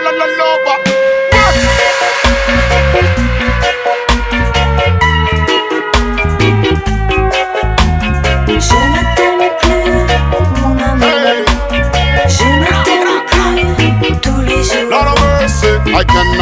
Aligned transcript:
la 0.00 0.12
la 0.12 0.26
la 0.26 0.26
la 3.02 3.07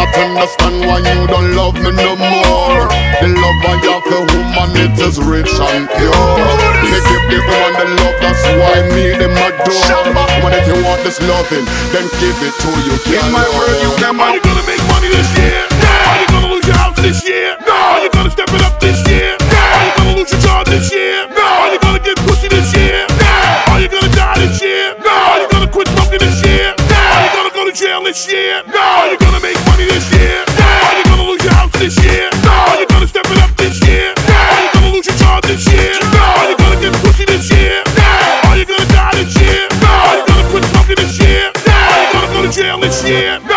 not 0.06 0.18
understand 0.18 0.86
why 0.86 0.98
you 0.98 1.26
don't 1.26 1.54
love 1.54 1.74
me 1.74 1.90
no 1.90 2.14
more. 2.16 2.86
The 3.20 3.28
love 3.32 3.60
I 3.64 3.74
have 3.88 4.04
for 4.06 4.22
woman, 4.28 4.70
it 4.76 4.98
is 5.00 5.18
rich 5.18 5.50
and 5.58 5.88
pure. 5.88 6.36
Me 6.84 6.98
give 7.10 7.24
the 7.32 7.38
woman 7.42 7.72
the 7.80 7.86
love, 7.98 8.16
that's 8.20 8.42
why 8.60 8.76
me 8.94 9.16
them 9.16 9.34
adore. 9.34 10.14
Woman, 10.14 10.52
if 10.54 10.66
you 10.68 10.78
want 10.84 11.02
this 11.02 11.18
loving, 11.24 11.64
then 11.90 12.06
give 12.20 12.36
it 12.44 12.54
to 12.62 12.70
you. 12.86 12.94
Give 13.08 13.24
my 13.32 13.44
word, 13.56 13.76
you 13.82 13.90
can. 13.98 14.20
Are 14.20 14.34
you 14.34 14.42
gonna 14.42 14.64
make 14.68 14.82
money 14.92 15.08
this 15.08 15.28
year? 15.38 15.64
No. 15.80 15.90
Are 15.90 16.18
you 16.20 16.26
gonna 16.28 16.50
lose 16.52 16.66
your 16.66 16.76
house 16.76 16.96
this 17.00 17.24
year? 17.26 17.56
No. 17.66 17.72
Are 17.74 18.02
you 18.04 18.10
gonna 18.10 18.30
step 18.30 18.50
it 18.52 18.62
up 18.62 18.78
this 18.80 19.00
year? 19.08 19.36
No. 19.40 19.58
Are 19.58 19.84
you 19.86 19.92
gonna 19.96 20.16
lose 20.20 20.30
your 20.30 20.40
job 20.40 20.66
this 20.66 20.92
year? 20.92 21.26
No. 21.32 21.42
Are 21.42 21.72
you 21.72 21.80
gonna 21.80 21.98
get 22.02 22.16
pussy 22.28 22.48
this 22.48 22.70
year? 22.76 23.06
No. 23.08 23.72
Are 23.72 23.80
you 23.80 23.88
gonna 23.88 24.12
die 24.14 24.38
this 24.38 24.60
year? 24.62 24.94
No. 25.00 25.10
Are 25.10 25.40
you 25.40 25.48
gonna 25.50 25.70
quit 25.70 25.88
smoking 25.88 26.20
this 26.20 26.38
year? 26.44 26.74
No. 26.76 27.00
Are 27.00 27.22
you 27.24 27.30
gonna 27.32 27.54
go 27.54 27.64
to 27.64 27.72
jail 27.72 28.04
this 28.04 28.28
year? 28.28 28.62
No. 28.68 28.75
Yeah. 43.06 43.55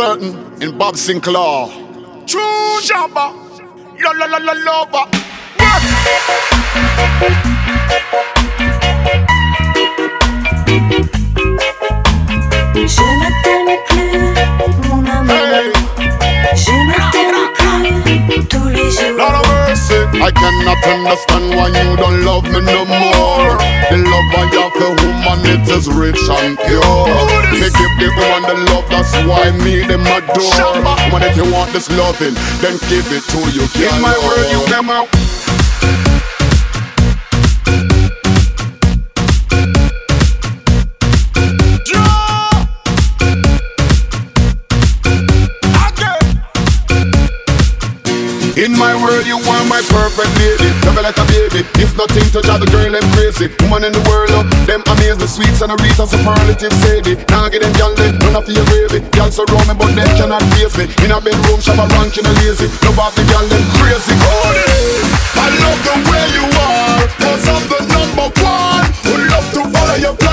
certain 0.00 0.32
in 0.62 0.78
Bob 0.78 0.94
Sinclar. 0.94 1.68
True 2.26 2.80
jabba, 2.88 3.26
la 4.02 4.10
la 4.12 4.26
la 4.32 4.38
la 4.38 4.54
lover. 4.66 5.06
I 20.22 20.30
cannot 20.40 20.82
understand 20.94 21.46
why 21.56 21.68
you 21.68 21.96
don't 21.96 22.24
love 22.24 22.44
me 22.44 22.60
no 22.60 22.84
more. 22.86 23.79
I 24.40 24.48
have 24.56 24.72
a 24.80 24.90
woman, 25.04 25.44
it 25.52 25.68
is 25.68 25.86
rich 25.92 26.16
and 26.30 26.56
pure. 26.56 27.04
Me 27.52 27.68
give 27.68 27.94
the 28.00 28.08
woman 28.16 28.42
the 28.48 28.56
love, 28.72 28.88
that's 28.88 29.12
why 29.28 29.50
me 29.52 29.84
them 29.84 30.00
adore. 30.00 30.80
Woman, 31.12 31.28
if 31.28 31.36
you 31.36 31.44
want 31.52 31.72
this 31.72 31.90
loving, 31.92 32.34
then 32.64 32.80
give 32.88 33.04
it 33.12 33.24
to 33.36 33.40
you. 33.52 33.68
In 33.84 34.00
my 34.00 34.16
world, 34.24 34.48
you 34.50 34.60
come 34.72 34.88
out. 34.88 36.29
In 48.60 48.76
my 48.76 48.92
world, 48.92 49.24
you 49.24 49.40
are 49.40 49.64
my 49.72 49.80
perfect 49.88 50.28
baby. 50.36 50.68
Love 50.84 50.92
you 50.92 51.00
like 51.00 51.16
a 51.16 51.24
baby. 51.32 51.64
If 51.80 51.96
nothing 51.96 52.28
to 52.28 52.44
drive 52.44 52.60
the 52.60 52.68
girl, 52.68 52.92
them 52.92 53.00
crazy. 53.16 53.48
Woman 53.64 53.88
in 53.88 53.92
the 53.96 54.04
world, 54.04 54.28
up. 54.36 54.44
them 54.68 54.84
amaze 54.84 55.16
the 55.16 55.24
sweets 55.24 55.64
and 55.64 55.72
the 55.72 55.80
reason 55.80 56.04
superlative 56.04 56.76
sadie. 56.84 57.16
Now 57.32 57.48
get 57.48 57.64
them 57.64 57.72
y'all 57.80 57.96
they 57.96 58.12
none 58.20 58.36
of 58.36 58.44
your 58.52 58.60
gravy. 58.68 59.00
Y'all 59.16 59.32
so 59.32 59.48
me, 59.48 59.72
but 59.72 59.96
they 59.96 60.04
cannot 60.12 60.44
face 60.52 60.76
me. 60.76 60.92
In 61.00 61.08
a 61.08 61.16
bedroom, 61.24 61.56
shop 61.64 61.80
a 61.80 61.88
rank 61.96 62.12
in 62.20 62.28
a 62.28 62.32
lazy. 62.44 62.68
Love 62.84 63.00
off 63.00 63.16
the 63.16 63.24
y'all, 63.32 63.48
them 63.48 63.64
crazy. 63.80 64.12
Oh, 64.28 64.52
I 65.40 65.48
love 65.56 65.80
the 65.80 65.96
way 66.12 66.24
you 66.36 66.44
are. 66.44 67.00
Cause 67.16 67.44
I'm 67.48 67.64
the 67.64 67.80
number 67.88 68.28
one. 68.44 68.84
Who 69.08 69.12
love 69.24 69.48
to 69.56 69.60
follow 69.72 69.96
your 69.96 70.12
plan. 70.20 70.29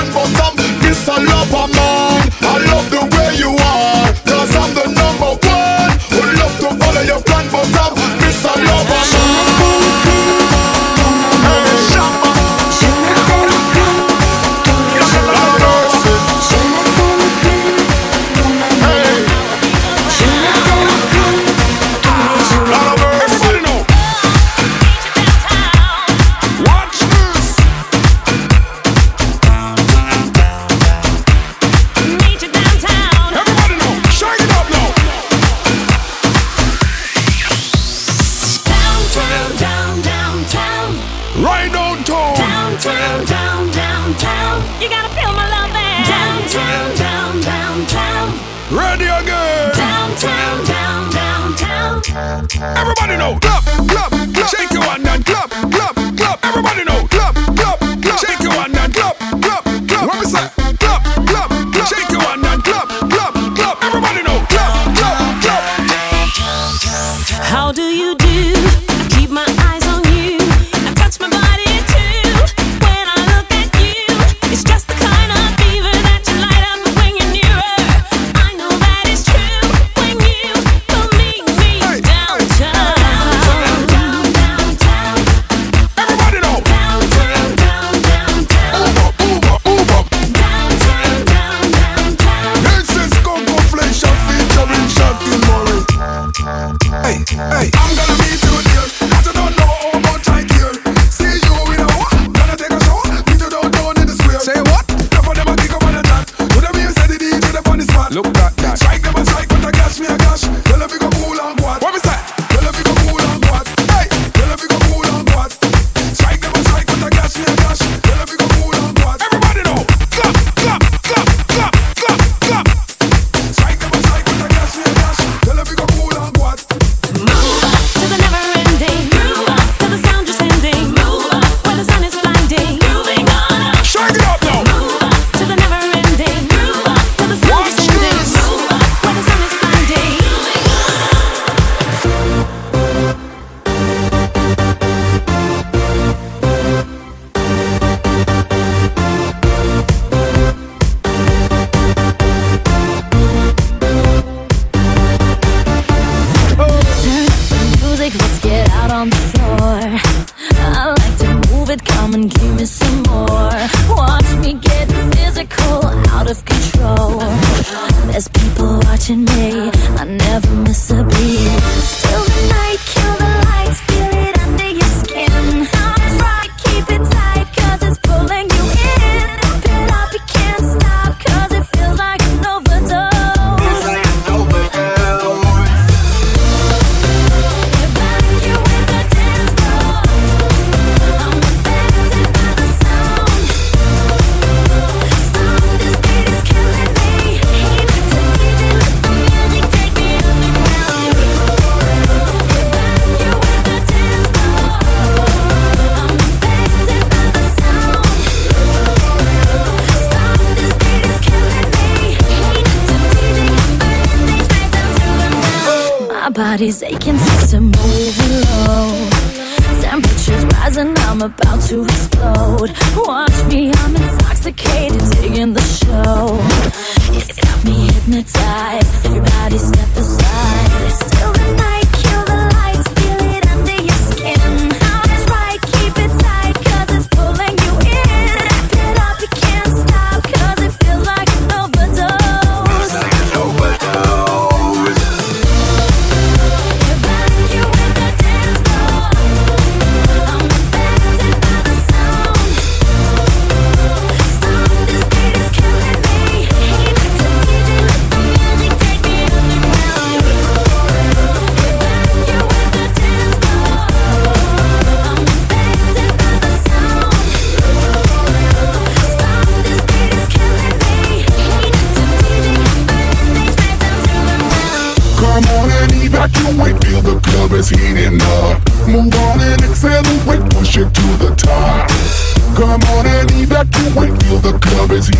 never 170.08 170.54
miss 170.56 170.90
a 170.90 171.07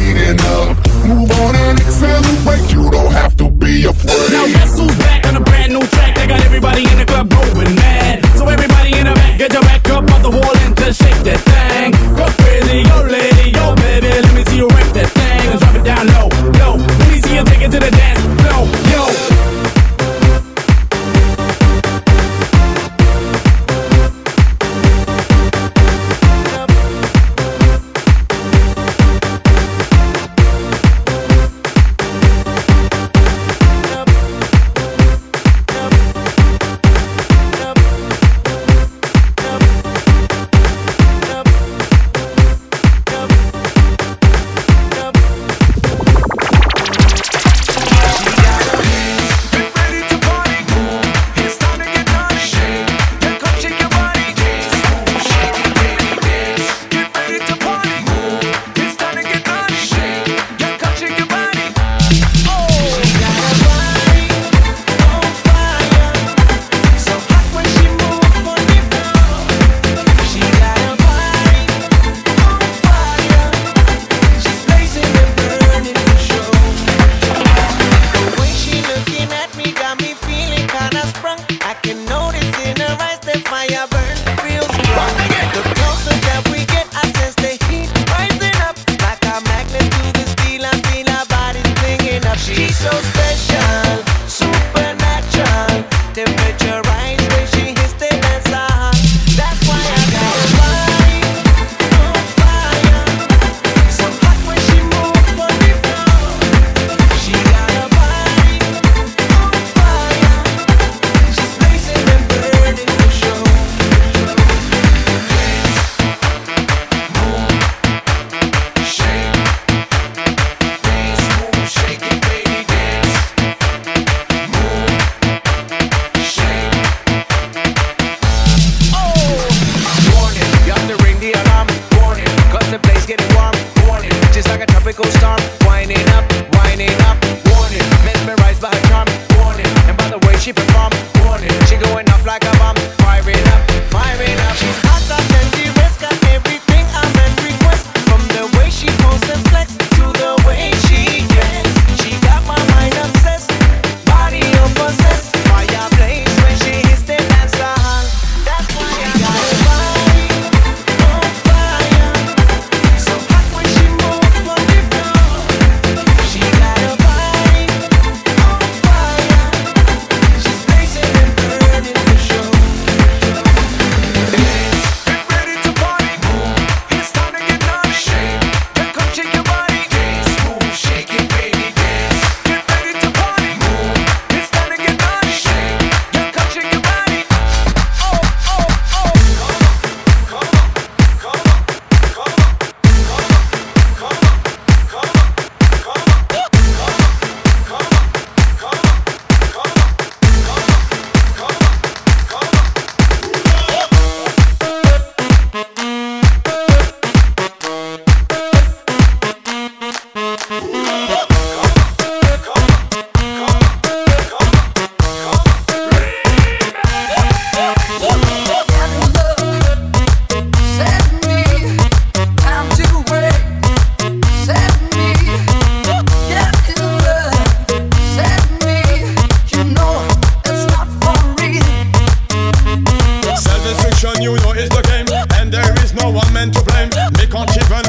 heating 0.08 0.40
up. 0.56 0.76
Move 1.04 1.30
on 1.30 1.56
and 1.56 1.80
accelerate, 1.80 2.72
you 2.72 2.90
don't 2.90 3.12
have 3.12 3.36
to 3.36 3.50
be 3.50 3.84
afraid. 3.84 4.30
Now, 4.32 4.46
guess 4.46 4.78
who's 4.78 4.96
back 4.98 5.26
on 5.26 5.36
a 5.36 5.40
brand 5.40 5.72
new 5.72 5.80
track 5.80 6.14
that 6.16 6.28
got 6.28 6.40
everybody 6.40 6.82
in 6.82 6.97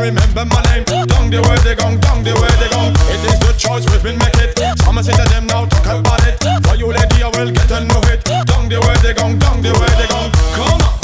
remember 0.09 0.45
my 0.45 0.61
name. 0.73 0.83
Down 0.85 1.29
the 1.29 1.41
way 1.41 1.57
they 1.63 1.75
gone, 1.75 1.99
down 1.99 2.23
the 2.23 2.33
way 2.33 2.49
they 2.57 2.69
gone. 2.69 2.93
It 3.13 3.21
is 3.29 3.37
the 3.39 3.53
choice 3.57 3.85
we've 3.89 4.01
been 4.01 4.17
making. 4.17 4.49
Some 4.83 5.01
say 5.03 5.13
to 5.13 5.29
them 5.29 5.45
now, 5.47 5.65
talk 5.65 5.85
about 5.85 6.25
it. 6.25 6.41
For 6.65 6.75
you 6.75 6.87
lady, 6.87 7.23
I 7.23 7.29
will 7.29 7.51
get 7.51 7.71
a 7.71 7.79
no 7.85 8.01
hit. 8.09 8.23
Down 8.25 8.69
the 8.69 8.79
way 8.81 8.95
they 9.03 9.13
gone, 9.13 9.37
down 9.37 9.61
the 9.61 9.71
way 9.71 9.89
they 9.97 10.07
gone. 10.07 10.31
Come 10.55 10.81
on. 10.81 10.98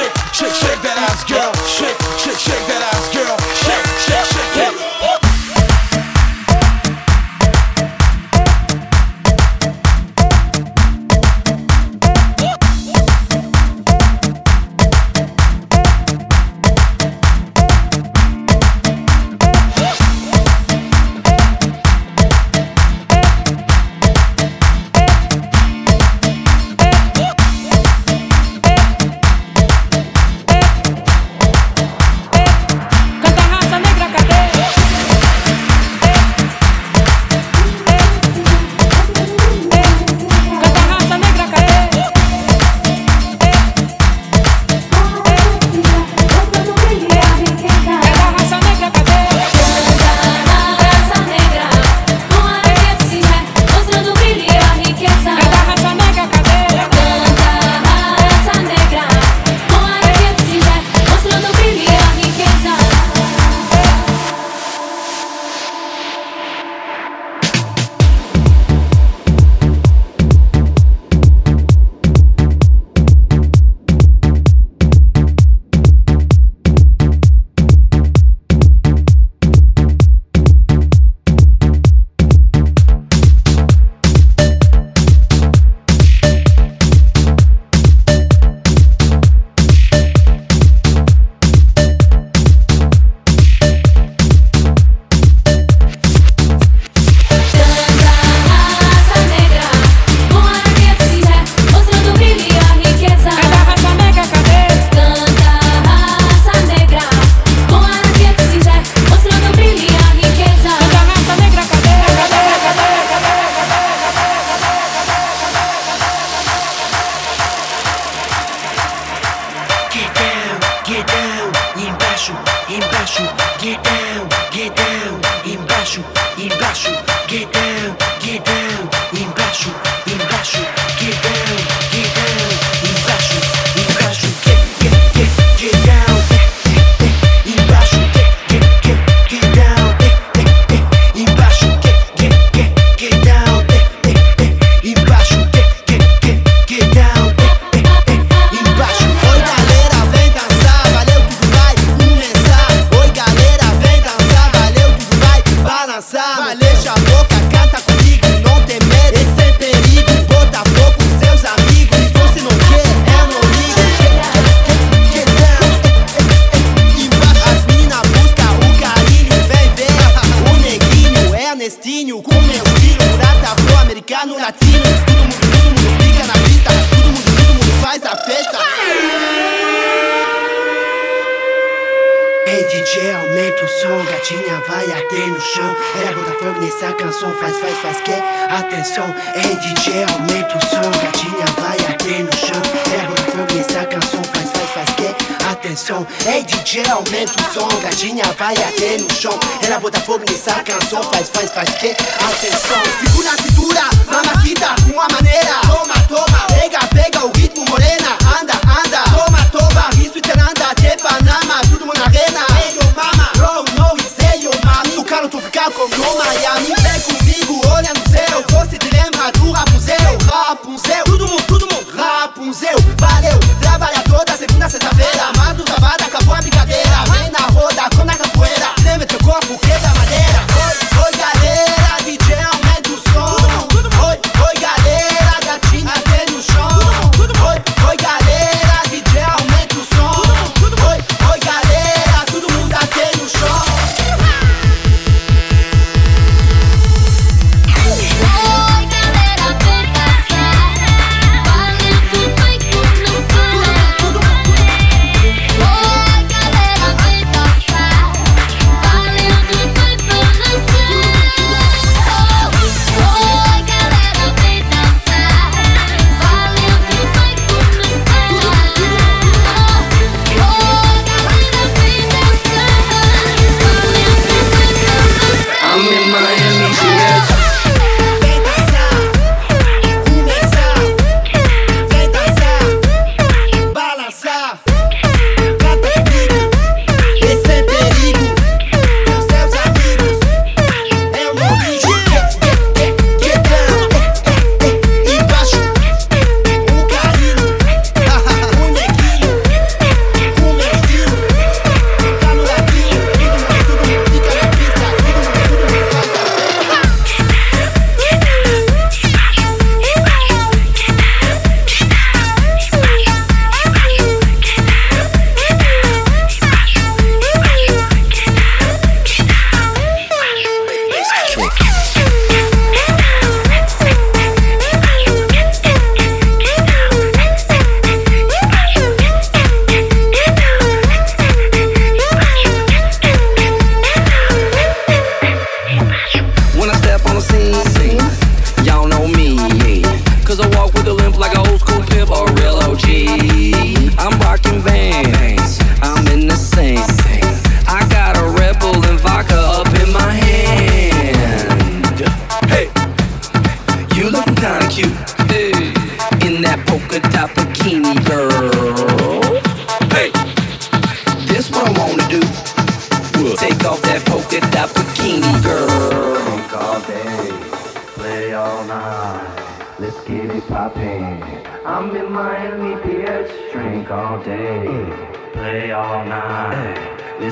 shake, 0.00 0.16
shake, 0.32 0.54
shake 0.54 0.82
that 0.82 0.96
ass, 0.96 1.24
girl. 1.24 1.52
Shake, 1.66 1.98
shake, 2.18 2.38
shake 2.38 2.66
that 2.68 2.82
ass, 2.92 3.06
girl. 3.12 3.36
Shake, 3.64 3.86
shake, 4.06 4.24
shake. 4.32 4.76
shake. 4.76 4.79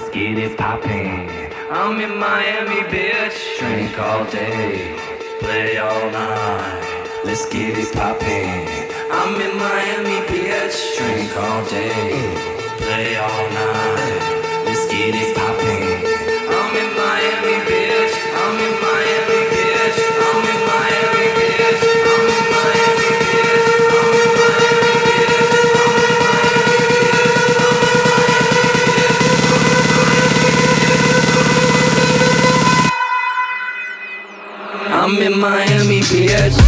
Let's 0.09 0.17
get 0.17 0.39
it 0.39 0.57
poppin'. 0.57 1.29
I'm 1.71 2.01
in 2.01 2.19
Miami, 2.19 2.81
bitch. 2.89 3.59
Drink 3.59 3.99
all 3.99 4.25
day, 4.31 4.97
play 5.39 5.77
all 5.77 6.11
night. 6.11 7.11
Let's 7.27 7.47
get 7.51 7.77
it 7.77 7.93
poppin'. 7.93 8.67
I'm 9.13 9.39
in 9.39 9.55
Miami, 9.59 10.27
bitch. 10.29 10.97
Drink 10.97 11.37
all 11.37 11.63
day, 11.67 12.09
play 12.79 13.17
all 13.17 13.51
night. 13.51 14.65
Let's 14.65 14.91
get 14.91 15.15
it. 15.15 15.58
Yes. 36.11 36.57
it. 36.57 36.68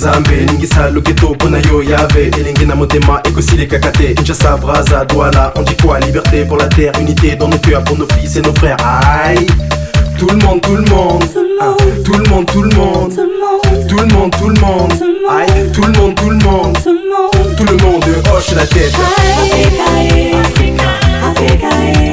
nzambe 0.00 0.36
ningisala 0.46 0.98
oketoko 0.98 1.48
na 1.48 1.58
yo 1.58 1.82
yave 1.82 2.22
elenge 2.22 2.64
na 2.64 2.74
motema 2.74 3.20
kaka 3.70 3.90
te 3.92 4.14
kinshasa 4.14 4.56
braza 4.56 5.04
douala 5.04 5.52
on 5.56 5.62
dit 5.62 5.76
quoi 5.76 6.00
liberté 6.00 6.46
pour 6.46 6.56
la 6.56 6.68
terre 6.68 6.92
unité 6.98 7.36
dans 7.36 7.48
nos 7.48 7.58
cœurs 7.58 7.84
pour 7.84 7.98
nos 7.98 8.06
fils 8.14 8.36
et 8.36 8.40
nos 8.40 8.54
frères 8.54 8.78
aïe 8.80 9.46
tout 10.18 10.28
le 10.28 10.36
monde, 10.36 10.60
tout 10.62 10.76
le 10.76 10.82
monde, 10.82 11.24
tout 12.04 12.12
le 12.12 12.30
monde, 12.30 12.46
tout 12.46 12.62
le 12.62 12.74
monde, 12.74 13.12
tout 13.88 13.98
le 13.98 14.06
monde, 14.06 14.30
tout 14.38 14.48
le 14.48 14.60
monde, 14.60 14.92
aïe, 15.30 15.70
tout 15.72 15.82
le 15.82 15.92
monde, 15.92 16.14
tout 16.14 16.30
le 16.30 16.36
monde, 16.36 16.78
tout 17.56 17.64
le 17.64 17.76
monde 17.82 18.04
hoche 18.32 18.54
la 18.54 18.66
tête. 18.66 18.94
Africa, 19.42 19.84
Africa, 20.40 20.88
Africa, 21.24 21.68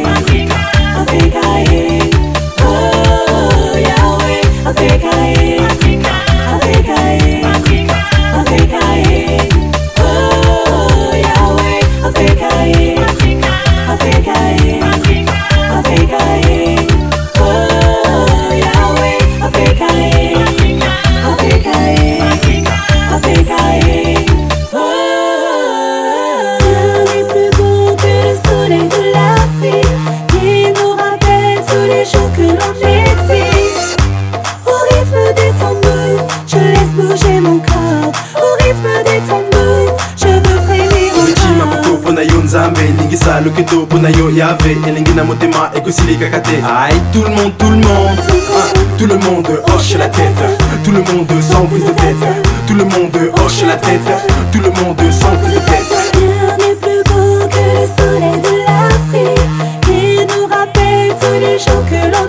Africa, 0.05 0.55
Africa, 1.01 1.86
Oh, 43.59 43.87
aïe 46.63 47.01
tout 47.11 47.23
le 47.23 47.29
monde 47.29 47.57
tout 47.57 47.69
le 47.69 47.77
monde. 47.77 48.19
Ah, 48.53 48.73
tout 48.99 49.07
le 49.07 49.15
monde 49.15 49.47
hoche 49.73 49.95
la 49.97 50.07
tête. 50.07 50.43
Tout 50.83 50.91
le 50.91 50.99
monde 50.99 51.27
sans 51.41 51.65
prise 51.65 51.85
de 51.85 51.91
tête. 51.91 52.15
Tout 52.67 52.75
le 52.75 52.83
monde 52.83 53.17
hoche 53.43 53.63
la 53.65 53.75
tête. 53.77 54.01
Tout 54.51 54.59
le 54.59 54.69
monde 54.69 55.01
sans 55.11 55.35
prise 55.37 55.55
de 55.55 55.59
tête. 55.59 55.91
Rien 56.13 56.57
n'est 56.57 56.75
plus 56.75 57.03
beau 57.05 57.47
que 57.49 57.63
le 57.73 57.87
soleil 57.97 58.41
de 58.41 58.57
nous 60.35 60.45
rappelle 60.47 61.15
tous 61.19 61.39
les 61.39 61.57
jours 61.57 61.83
que 61.89 61.99
l'on 62.11 62.27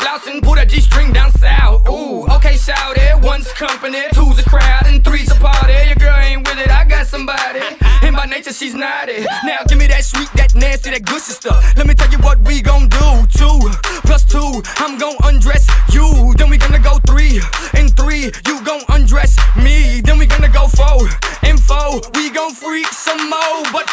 blouse 0.00 0.26
and 0.26 0.42
pull 0.42 0.54
that 0.56 0.68
G 0.68 0.80
string 0.80 1.12
down 1.12 1.30
south. 1.32 1.88
Ooh, 1.88 2.26
okay, 2.36 2.56
shout 2.56 2.96
it. 2.96 3.22
One's 3.22 3.50
company, 3.52 4.02
two's 4.12 4.38
a 4.38 4.44
crowd, 4.44 4.86
and 4.86 5.04
three's 5.04 5.30
a 5.30 5.34
party. 5.36 5.74
Your 5.86 5.96
girl 5.96 6.16
ain't 6.16 6.46
with 6.46 6.58
it, 6.58 6.70
I 6.70 6.84
got 6.84 7.06
somebody. 7.06 7.60
And 8.02 8.16
by 8.16 8.26
nature, 8.26 8.52
she's 8.52 8.74
not 8.74 9.08
it. 9.08 9.26
Now 9.44 9.58
give 9.68 9.78
me 9.78 9.86
that 9.88 10.04
sweet, 10.04 10.28
that 10.34 10.54
nasty, 10.54 10.90
that 10.90 11.04
good 11.04 11.20
stuff. 11.20 11.60
Let 11.76 11.86
me 11.86 11.94
tell 11.94 12.10
you 12.10 12.18
what 12.18 12.38
we 12.40 12.62
gon' 12.62 12.88
do. 12.88 13.26
Two 13.30 13.70
plus 14.08 14.24
two, 14.24 14.62
I'm 14.78 14.98
gon' 14.98 15.16
undress 15.24 15.68
you. 15.92 16.34
Then 16.36 16.50
we 16.50 16.56
gonna 16.56 16.78
go 16.78 16.98
three 17.06 17.40
and 17.74 17.94
three, 17.96 18.32
you 18.46 18.64
gon' 18.64 18.82
undress 18.88 19.36
me. 19.56 20.00
Then 20.00 20.18
we 20.18 20.26
gonna 20.26 20.48
go 20.48 20.66
four 20.68 21.08
and 21.42 21.60
four, 21.60 22.00
we 22.14 22.30
gon' 22.30 22.54
freak 22.54 22.88
some 22.88 23.30
more. 23.30 23.62
But 23.72 23.86